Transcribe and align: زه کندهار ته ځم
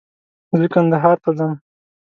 زه 0.59 0.65
کندهار 0.73 1.17
ته 1.23 1.29
ځم 1.37 1.51